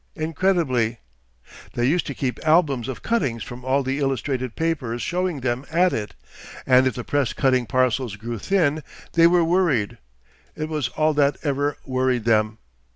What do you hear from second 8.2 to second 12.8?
thin they were worried. It was all that ever worried them.